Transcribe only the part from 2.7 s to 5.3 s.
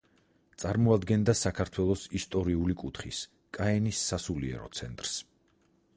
კუთხის, კაენის სასულიერო ცენტრს.